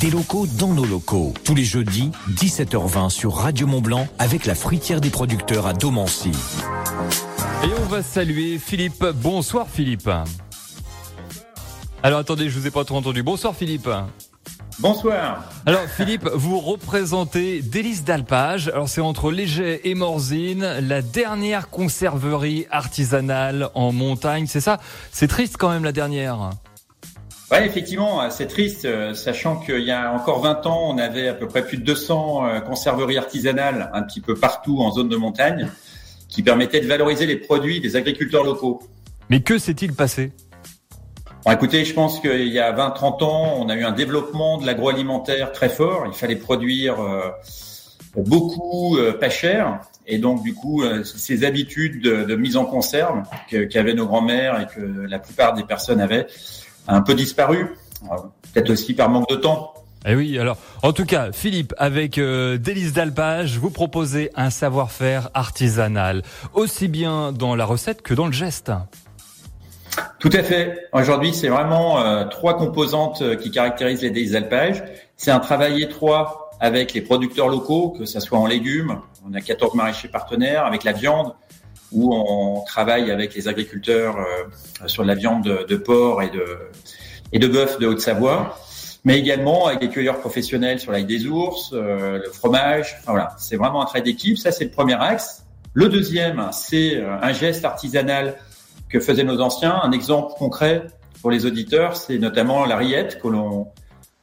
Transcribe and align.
Des 0.00 0.10
locaux 0.10 0.46
dans 0.46 0.74
nos 0.74 0.84
locaux. 0.84 1.34
Tous 1.42 1.56
les 1.56 1.64
jeudis, 1.64 2.12
17h20 2.30 3.10
sur 3.10 3.34
Radio 3.34 3.66
Mont 3.66 3.80
Blanc 3.80 4.06
avec 4.20 4.46
la 4.46 4.54
fruitière 4.54 5.00
des 5.00 5.10
producteurs 5.10 5.66
à 5.66 5.72
Domancy. 5.72 6.30
Et 7.64 7.68
on 7.82 7.86
va 7.86 8.04
saluer 8.04 8.58
Philippe. 8.58 9.04
Bonsoir 9.16 9.66
Philippe. 9.68 10.08
Alors 12.04 12.20
attendez, 12.20 12.48
je 12.48 12.60
vous 12.60 12.68
ai 12.68 12.70
pas 12.70 12.84
trop 12.84 12.96
entendu. 12.96 13.24
Bonsoir 13.24 13.56
Philippe. 13.56 13.88
Bonsoir. 14.78 15.42
Alors 15.66 15.86
Philippe, 15.88 16.28
vous 16.32 16.60
représentez 16.60 17.60
Délice 17.60 18.04
d'Alpage. 18.04 18.68
Alors 18.68 18.88
c'est 18.88 19.00
entre 19.00 19.32
Léger 19.32 19.88
et 19.90 19.96
Morzine, 19.96 20.78
la 20.80 21.02
dernière 21.02 21.70
conserverie 21.70 22.66
artisanale 22.70 23.70
en 23.74 23.90
montagne, 23.90 24.46
c'est 24.46 24.60
ça? 24.60 24.78
C'est 25.10 25.26
triste 25.26 25.56
quand 25.58 25.70
même 25.70 25.82
la 25.82 25.92
dernière. 25.92 26.50
Oui, 27.50 27.58
effectivement, 27.64 28.28
c'est 28.30 28.46
triste, 28.46 28.84
euh, 28.84 29.14
sachant 29.14 29.56
qu'il 29.56 29.80
y 29.80 29.90
a 29.90 30.12
encore 30.12 30.40
20 30.40 30.66
ans, 30.66 30.90
on 30.90 30.98
avait 30.98 31.28
à 31.28 31.34
peu 31.34 31.48
près 31.48 31.64
plus 31.64 31.78
de 31.78 31.84
200 31.84 32.46
euh, 32.46 32.60
conserveries 32.60 33.16
artisanales 33.16 33.90
un 33.94 34.02
petit 34.02 34.20
peu 34.20 34.34
partout 34.34 34.80
en 34.80 34.92
zone 34.92 35.08
de 35.08 35.16
montagne, 35.16 35.70
qui 36.28 36.42
permettaient 36.42 36.80
de 36.80 36.86
valoriser 36.86 37.24
les 37.24 37.36
produits 37.36 37.80
des 37.80 37.96
agriculteurs 37.96 38.44
locaux. 38.44 38.82
Mais 39.30 39.40
que 39.40 39.56
s'est-il 39.58 39.94
passé? 39.94 40.32
Bon, 41.44 41.52
écoutez, 41.52 41.84
je 41.84 41.94
pense 41.94 42.20
qu'il 42.20 42.48
y 42.48 42.58
a 42.58 42.72
20-30 42.72 43.24
ans, 43.24 43.54
on 43.58 43.68
a 43.68 43.76
eu 43.76 43.84
un 43.84 43.92
développement 43.92 44.58
de 44.58 44.66
l'agroalimentaire 44.66 45.52
très 45.52 45.68
fort. 45.68 46.04
Il 46.06 46.12
fallait 46.12 46.36
produire 46.36 47.00
euh, 47.00 47.30
beaucoup 48.16 48.98
euh, 48.98 49.12
pas 49.12 49.30
cher. 49.30 49.80
Et 50.06 50.18
donc, 50.18 50.42
du 50.42 50.52
coup, 50.52 50.82
euh, 50.82 51.04
ces 51.04 51.44
habitudes 51.44 52.02
de, 52.02 52.36
mise 52.36 52.56
en 52.56 52.64
conserve 52.64 53.22
qu'avaient 53.70 53.94
nos 53.94 54.06
grands-mères 54.06 54.60
et 54.60 54.66
que 54.66 54.80
la 54.80 55.18
plupart 55.18 55.54
des 55.54 55.62
personnes 55.62 56.00
avaient, 56.00 56.26
a 56.88 56.96
un 56.96 57.02
peu 57.02 57.14
disparu. 57.14 57.76
Peut-être 58.52 58.70
aussi 58.70 58.94
par 58.94 59.08
manque 59.08 59.28
de 59.28 59.36
temps. 59.36 59.74
Eh 60.06 60.14
oui, 60.14 60.38
alors, 60.38 60.56
en 60.82 60.92
tout 60.92 61.04
cas, 61.04 61.32
Philippe, 61.32 61.74
avec 61.78 62.18
Délice 62.18 62.92
d'Alpage, 62.92 63.58
vous 63.58 63.70
proposez 63.70 64.30
un 64.34 64.50
savoir-faire 64.50 65.28
artisanal, 65.34 66.22
aussi 66.54 66.88
bien 66.88 67.32
dans 67.32 67.54
la 67.54 67.64
recette 67.64 68.02
que 68.02 68.14
dans 68.14 68.26
le 68.26 68.32
geste. 68.32 68.72
Tout 70.18 70.30
à 70.32 70.42
fait. 70.42 70.88
Aujourd'hui, 70.92 71.32
c'est 71.32 71.48
vraiment 71.48 72.00
euh, 72.00 72.24
trois 72.24 72.56
composantes 72.56 73.22
euh, 73.22 73.36
qui 73.36 73.50
caractérisent 73.50 74.02
les 74.02 74.10
délices 74.10 74.34
alpages. 74.34 74.82
C'est 75.16 75.30
un 75.30 75.38
travail 75.38 75.82
étroit 75.82 76.50
avec 76.60 76.92
les 76.92 77.00
producteurs 77.00 77.48
locaux, 77.48 77.90
que 77.96 78.04
ce 78.04 78.18
soit 78.18 78.38
en 78.38 78.46
légumes, 78.46 78.98
on 79.28 79.32
a 79.34 79.40
14 79.40 79.74
maraîchers 79.74 80.08
partenaires, 80.08 80.64
avec 80.64 80.82
la 80.82 80.92
viande, 80.92 81.34
où 81.92 82.14
on 82.14 82.62
travaille 82.64 83.10
avec 83.10 83.34
les 83.34 83.48
agriculteurs 83.48 84.16
euh, 84.18 84.86
sur 84.86 85.04
la 85.04 85.14
viande 85.14 85.44
de, 85.44 85.76
porc 85.76 86.22
et 86.22 86.30
de, 86.30 86.44
et 87.32 87.38
de 87.38 87.46
bœuf 87.46 87.78
de 87.78 87.86
Haute-Savoie, 87.86 88.58
mais 89.04 89.18
également 89.18 89.66
avec 89.66 89.80
les 89.80 89.88
cueilleurs 89.88 90.20
professionnels 90.20 90.80
sur 90.80 90.92
l'ail 90.92 91.04
des 91.06 91.26
ours, 91.26 91.72
le 91.72 92.30
fromage. 92.32 92.98
Voilà, 93.06 93.34
c'est 93.38 93.56
vraiment 93.56 93.80
un 93.80 93.84
travail 93.84 94.02
d'équipe. 94.02 94.36
Ça, 94.36 94.50
c'est 94.50 94.64
le 94.64 94.70
premier 94.70 94.94
axe. 94.94 95.44
Le 95.72 95.88
deuxième, 95.88 96.48
c'est 96.52 97.00
un 97.02 97.32
geste 97.32 97.64
artisanal 97.64 98.36
que 98.88 99.00
faisaient 99.00 99.24
nos 99.24 99.40
anciens. 99.40 99.80
Un 99.82 99.92
exemple 99.92 100.34
concret 100.36 100.86
pour 101.20 101.30
les 101.30 101.46
auditeurs, 101.46 101.96
c'est 101.96 102.18
notamment 102.18 102.64
la 102.64 102.76
rillette 102.76 103.20
que 103.20 103.28
l'on 103.28 103.68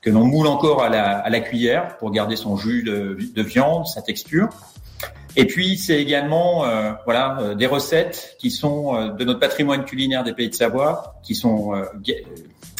que 0.02 0.12
l'on 0.12 0.24
moule 0.24 0.46
encore 0.46 0.84
à 0.84 0.90
la, 0.90 1.18
à 1.18 1.30
la, 1.32 1.40
cuillère 1.40 1.98
pour 1.98 2.12
garder 2.12 2.36
son 2.36 2.58
jus 2.58 2.84
de, 2.84 3.18
de 3.34 3.42
viande, 3.42 3.88
sa 3.88 4.04
texture. 4.04 4.50
Et 5.36 5.46
puis 5.46 5.78
c'est 5.78 6.02
également 6.02 6.66
euh, 6.66 6.92
voilà 7.06 7.38
euh, 7.40 7.56
des 7.56 7.68
recettes 7.68 8.36
qui 8.40 8.52
sont 8.52 8.96
euh, 8.96 9.10
de 9.10 9.24
notre 9.26 9.40
patrimoine 9.40 9.84
culinaire 9.86 10.24
des 10.24 10.34
pays 10.34 10.50
de 10.50 10.56
Savoie, 10.56 11.16
qui 11.24 11.36
sont 11.36 11.74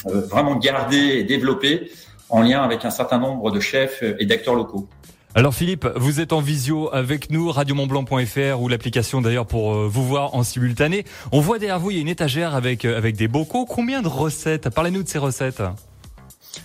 vraiment 0.04 0.56
gardées 0.56 1.18
et 1.18 1.24
développées 1.24 1.90
en 2.28 2.42
lien 2.42 2.62
avec 2.62 2.84
un 2.84 2.90
certain 2.90 3.18
nombre 3.18 3.50
de 3.50 3.60
chefs 3.60 4.02
et 4.02 4.24
d'acteurs 4.26 4.54
locaux. 4.54 4.88
Alors 5.36 5.54
Philippe, 5.54 5.86
vous 5.96 6.20
êtes 6.20 6.32
en 6.32 6.40
visio 6.40 6.88
avec 6.94 7.28
nous, 7.28 7.50
radiomontblanc.fr 7.50 8.58
ou 8.58 8.68
l'application 8.68 9.20
d'ailleurs 9.20 9.44
pour 9.44 9.74
euh, 9.74 9.86
vous 9.86 10.02
voir 10.02 10.34
en 10.34 10.42
simultané. 10.42 11.04
On 11.30 11.40
voit 11.40 11.58
derrière 11.58 11.78
vous, 11.78 11.90
il 11.90 11.96
y 11.96 11.98
a 11.98 12.00
une 12.00 12.08
étagère 12.08 12.54
avec, 12.54 12.86
euh, 12.86 12.96
avec 12.96 13.16
des 13.16 13.28
bocaux. 13.28 13.66
Combien 13.66 14.00
de 14.00 14.08
recettes? 14.08 14.70
Parlez-nous 14.70 15.02
de 15.02 15.08
ces 15.08 15.18
recettes. 15.18 15.60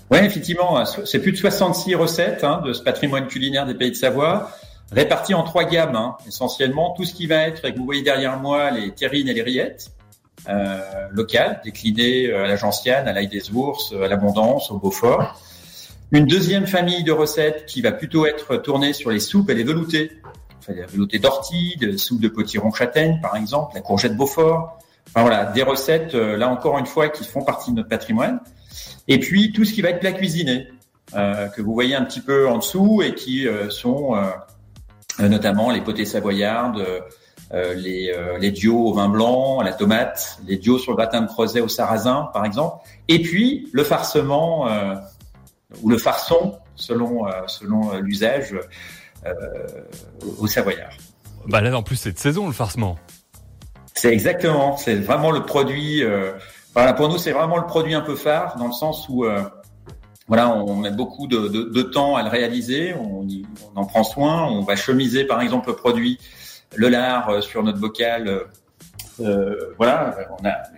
Oui, 0.09 0.19
effectivement, 0.19 0.85
c'est 0.85 1.19
plus 1.19 1.33
de 1.33 1.37
66 1.37 1.95
recettes 1.95 2.45
hein, 2.45 2.61
de 2.65 2.71
ce 2.71 2.81
patrimoine 2.81 3.27
culinaire 3.27 3.65
des 3.65 3.73
pays 3.73 3.91
de 3.91 3.95
Savoie, 3.97 4.49
réparties 4.91 5.33
en 5.33 5.43
trois 5.43 5.63
gammes, 5.63 5.95
hein, 5.95 6.17
essentiellement. 6.27 6.91
Tout 6.91 7.05
ce 7.05 7.13
qui 7.13 7.27
va 7.27 7.47
être, 7.47 7.61
que 7.61 7.77
vous 7.77 7.85
voyez 7.85 8.03
derrière 8.03 8.37
moi, 8.37 8.71
les 8.71 8.91
terrines 8.91 9.27
et 9.27 9.33
les 9.33 9.41
rillettes, 9.41 9.91
euh, 10.49 11.07
locales, 11.11 11.61
déclinées 11.63 12.27
euh, 12.27 12.45
à 12.45 12.47
la 12.47 12.55
gentiane, 12.55 13.07
à 13.07 13.13
l'ail 13.13 13.27
des 13.27 13.51
ours, 13.51 13.93
à 13.93 14.07
l'abondance, 14.07 14.71
au 14.71 14.77
Beaufort. 14.77 15.39
Une 16.11 16.25
deuxième 16.25 16.67
famille 16.67 17.03
de 17.03 17.11
recettes 17.13 17.65
qui 17.67 17.81
va 17.81 17.93
plutôt 17.93 18.25
être 18.25 18.57
tournée 18.57 18.91
sur 18.91 19.11
les 19.11 19.21
soupes 19.21 19.49
et 19.49 19.53
les 19.53 19.63
veloutés. 19.63 20.11
Enfin, 20.59 20.73
les 20.73 20.85
veloutés 20.85 21.19
d'ortie, 21.19 21.77
de 21.79 21.95
soupe 21.95 22.19
de 22.19 22.27
potiron 22.27 22.71
châtaigne, 22.71 23.19
par 23.21 23.37
exemple, 23.37 23.75
la 23.75 23.81
courgette 23.81 24.17
Beaufort. 24.17 24.77
Enfin 25.07 25.21
voilà, 25.21 25.45
des 25.45 25.63
recettes, 25.63 26.13
euh, 26.15 26.37
là 26.37 26.49
encore 26.49 26.77
une 26.77 26.85
fois, 26.85 27.09
qui 27.09 27.23
font 27.23 27.43
partie 27.43 27.71
de 27.71 27.77
notre 27.77 27.89
patrimoine. 27.89 28.39
Et 29.07 29.19
puis, 29.19 29.53
tout 29.53 29.63
ce 29.63 29.73
qui 29.73 29.81
va 29.81 29.89
être 29.89 29.99
plat 29.99 30.11
cuisiné, 30.11 30.67
euh, 31.15 31.47
que 31.47 31.61
vous 31.61 31.73
voyez 31.73 31.95
un 31.95 32.03
petit 32.03 32.21
peu 32.21 32.47
en 32.47 32.57
dessous 32.57 33.01
et 33.01 33.15
qui 33.15 33.47
euh, 33.47 33.69
sont 33.69 34.15
notamment 35.19 35.71
les 35.71 35.81
potées 35.81 36.05
savoyardes, 36.05 36.85
les, 37.53 38.13
les 38.39 38.51
dios 38.51 38.77
au 38.77 38.93
vin 38.93 39.09
blanc, 39.09 39.59
à 39.59 39.63
la 39.63 39.73
tomate, 39.73 40.39
les 40.47 40.57
dios 40.57 40.79
sur 40.79 40.91
le 40.93 40.97
gratin 40.97 41.21
de 41.21 41.27
creuset 41.27 41.61
au 41.61 41.67
sarrasin, 41.67 42.29
par 42.33 42.45
exemple. 42.45 42.77
Et 43.07 43.21
puis, 43.21 43.69
le 43.73 43.83
farcement 43.83 44.67
ou 45.81 45.89
le 45.89 45.97
farçon, 45.97 46.57
selon, 46.75 47.27
euh, 47.27 47.31
selon 47.47 47.93
euh, 47.93 47.99
l'usage 47.99 48.55
euh, 49.25 49.33
au 50.39 50.47
Savoyard. 50.47 50.91
Bah 51.47 51.61
là, 51.61 51.75
en 51.77 51.83
plus, 51.83 51.95
c'est 51.95 52.11
de 52.11 52.19
saison 52.19 52.47
le 52.47 52.53
farcement. 52.53 52.97
C'est 53.93 54.11
exactement, 54.11 54.77
c'est 54.77 54.95
vraiment 54.95 55.31
le 55.31 55.43
produit. 55.43 56.03
voilà, 56.73 56.93
pour 56.93 57.09
nous, 57.09 57.17
c'est 57.17 57.31
vraiment 57.31 57.57
le 57.57 57.65
produit 57.65 57.93
un 57.93 58.01
peu 58.01 58.15
phare 58.15 58.55
dans 58.57 58.67
le 58.67 58.73
sens 58.73 59.07
où 59.09 59.25
voilà, 60.31 60.49
on 60.55 60.77
met 60.77 60.91
beaucoup 60.91 61.27
de, 61.27 61.49
de, 61.49 61.63
de, 61.63 61.81
temps 61.81 62.15
à 62.15 62.23
le 62.23 62.29
réaliser, 62.29 62.93
on, 62.93 63.27
on, 63.27 63.77
en 63.77 63.83
prend 63.83 64.05
soin, 64.05 64.45
on 64.45 64.61
va 64.61 64.77
chemiser 64.77 65.25
par 65.25 65.41
exemple 65.41 65.67
le 65.67 65.75
produit, 65.75 66.19
le 66.73 66.87
lard 66.87 67.43
sur 67.43 67.63
notre 67.63 67.79
bocal. 67.79 68.45
Euh, 69.19 69.73
voilà, 69.75 70.15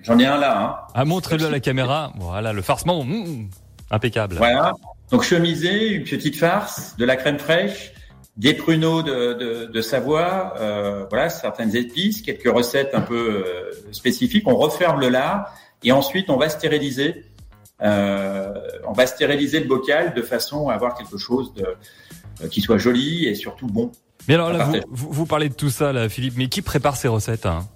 j'en 0.01 0.17
ai 0.17 0.25
un 0.25 0.37
là. 0.37 0.59
Hein. 0.59 0.75
Ah, 0.95 1.05
montrez-le 1.05 1.45
à 1.45 1.51
la 1.51 1.59
caméra. 1.59 2.13
Voilà, 2.17 2.51
le 2.51 2.63
farcement. 2.63 3.03
Mmh. 3.03 3.49
Impeccable. 3.91 4.37
Voilà. 4.37 4.73
Donc 5.11 5.21
chemisé, 5.21 5.89
une 5.89 6.03
petite 6.03 6.35
farce, 6.35 6.97
de 6.97 7.05
la 7.05 7.15
crème 7.15 7.37
fraîche, 7.37 7.93
des 8.37 8.55
pruneaux 8.55 9.03
de, 9.03 9.33
de, 9.33 9.65
de 9.65 9.81
Savoie, 9.81 10.55
euh, 10.59 11.05
voilà 11.11 11.29
certaines 11.29 11.75
épices, 11.75 12.23
quelques 12.23 12.51
recettes 12.51 12.95
un 12.95 13.01
peu 13.01 13.45
euh, 13.45 13.71
spécifiques. 13.91 14.47
On 14.47 14.55
referme 14.55 14.99
le 14.99 15.09
lard 15.09 15.53
et 15.83 15.91
ensuite 15.91 16.31
on 16.31 16.37
va 16.37 16.49
stériliser. 16.49 17.25
Euh, 17.83 18.53
on 18.87 18.93
va 18.93 19.05
stériliser 19.05 19.59
le 19.59 19.67
bocal 19.67 20.13
de 20.13 20.21
façon 20.21 20.69
à 20.69 20.73
avoir 20.73 20.95
quelque 20.95 21.17
chose 21.17 21.53
de 21.53 21.65
euh, 22.41 22.47
qui 22.47 22.61
soit 22.61 22.77
joli 22.77 23.25
et 23.25 23.35
surtout 23.35 23.67
bon. 23.67 23.91
Mais 24.27 24.35
alors 24.35 24.53
là, 24.53 24.69
vous, 24.89 25.11
vous, 25.11 25.25
parlez 25.25 25.49
de 25.49 25.53
tout 25.53 25.69
ça, 25.69 25.91
là, 25.91 26.07
Philippe. 26.07 26.35
Mais 26.37 26.47
qui 26.47 26.61
prépare 26.61 26.95
ces 26.95 27.09
recettes 27.09 27.45
hein? 27.45 27.67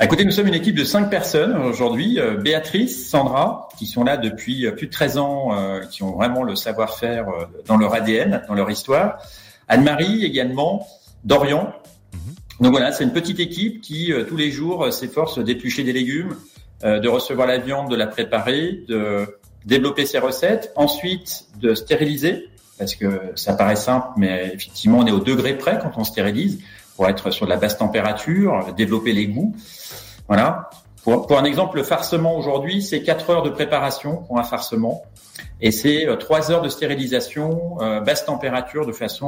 À 0.00 0.06
côté, 0.06 0.24
nous 0.24 0.30
sommes 0.30 0.48
une 0.48 0.54
équipe 0.54 0.76
de 0.76 0.84
cinq 0.84 1.10
personnes 1.10 1.56
aujourd'hui. 1.56 2.18
Euh, 2.18 2.36
Béatrice, 2.36 3.08
Sandra, 3.08 3.68
qui 3.78 3.86
sont 3.86 4.04
là 4.04 4.16
depuis 4.16 4.70
plus 4.72 4.86
de 4.86 4.92
13 4.92 5.18
ans, 5.18 5.80
qui 5.90 6.02
ont 6.02 6.12
vraiment 6.12 6.42
le 6.42 6.56
savoir-faire 6.56 7.26
dans 7.66 7.76
leur 7.76 7.94
ADN, 7.94 8.42
dans 8.48 8.54
leur 8.54 8.70
histoire. 8.70 9.18
Anne-Marie 9.68 10.24
également, 10.24 10.86
Dorian. 11.24 11.72
Mhm. 12.12 12.34
Donc 12.60 12.72
voilà, 12.72 12.90
c'est 12.92 13.04
une 13.04 13.12
petite 13.12 13.38
équipe 13.38 13.80
qui 13.80 14.12
tous 14.28 14.36
les 14.36 14.50
jours 14.50 14.92
s'efforce 14.92 15.38
d'éplucher 15.38 15.84
des 15.84 15.92
légumes, 15.92 16.34
de 16.82 17.08
recevoir 17.08 17.46
la 17.46 17.58
viande, 17.58 17.90
de 17.90 17.96
la 17.96 18.06
préparer, 18.06 18.84
de 18.88 19.26
développer 19.64 20.06
ses 20.06 20.18
recettes, 20.18 20.72
ensuite 20.76 21.46
de 21.60 21.74
stériliser, 21.74 22.48
parce 22.78 22.94
que 22.94 23.32
ça 23.34 23.54
paraît 23.54 23.76
simple, 23.76 24.06
mais 24.16 24.52
effectivement 24.54 24.98
on 24.98 25.06
est 25.06 25.12
au 25.12 25.20
degré 25.20 25.58
près 25.58 25.78
quand 25.78 25.92
on 25.96 26.04
stérilise 26.04 26.60
pour 26.96 27.08
être 27.08 27.30
sur 27.30 27.46
de 27.46 27.50
la 27.50 27.56
basse 27.56 27.78
température, 27.78 28.72
développer 28.76 29.12
les 29.12 29.26
goûts. 29.26 29.54
Voilà. 30.26 30.70
Pour, 31.04 31.26
pour 31.26 31.38
un 31.38 31.44
exemple, 31.44 31.76
le 31.76 31.82
farcement 31.82 32.36
aujourd'hui, 32.36 32.82
c'est 32.82 33.02
4 33.02 33.30
heures 33.30 33.42
de 33.42 33.50
préparation 33.50 34.16
pour 34.16 34.38
un 34.38 34.42
farcement 34.42 35.04
et 35.60 35.70
c'est 35.70 36.06
3 36.18 36.50
euh, 36.50 36.54
heures 36.54 36.62
de 36.62 36.68
stérilisation, 36.68 37.80
euh, 37.80 38.00
basse 38.00 38.24
température 38.24 38.86
de 38.86 38.92
façon 38.92 39.26